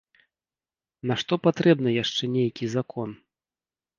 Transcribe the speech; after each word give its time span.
Нашто 1.09 1.33
патрэбна 1.47 1.93
яшчэ 2.03 2.23
нейкі 2.37 2.65
закон? 2.79 3.09